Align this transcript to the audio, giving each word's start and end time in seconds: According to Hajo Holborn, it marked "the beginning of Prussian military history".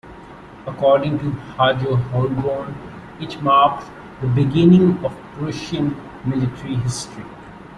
According 0.65 1.19
to 1.19 1.29
Hajo 1.29 1.95
Holborn, 1.95 2.73
it 3.19 3.39
marked 3.43 3.85
"the 4.21 4.25
beginning 4.29 4.97
of 5.05 5.15
Prussian 5.37 5.95
military 6.25 6.73
history". 6.77 7.23